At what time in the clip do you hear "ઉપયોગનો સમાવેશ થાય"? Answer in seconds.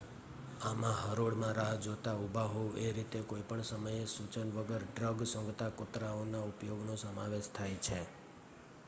6.45-7.77